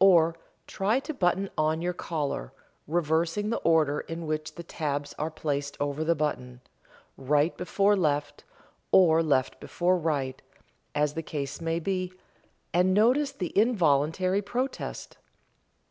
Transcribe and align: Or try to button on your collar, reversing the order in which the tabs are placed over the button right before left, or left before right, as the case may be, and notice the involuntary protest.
Or 0.00 0.36
try 0.66 1.00
to 1.00 1.14
button 1.14 1.48
on 1.56 1.80
your 1.80 1.94
collar, 1.94 2.52
reversing 2.86 3.48
the 3.48 3.56
order 3.60 4.00
in 4.00 4.26
which 4.26 4.54
the 4.56 4.62
tabs 4.62 5.14
are 5.18 5.30
placed 5.30 5.78
over 5.80 6.04
the 6.04 6.14
button 6.14 6.60
right 7.16 7.56
before 7.56 7.96
left, 7.96 8.44
or 8.90 9.22
left 9.22 9.60
before 9.60 9.96
right, 9.96 10.42
as 10.94 11.14
the 11.14 11.22
case 11.22 11.58
may 11.62 11.80
be, 11.80 12.12
and 12.74 12.92
notice 12.92 13.32
the 13.32 13.58
involuntary 13.58 14.42
protest. 14.42 15.16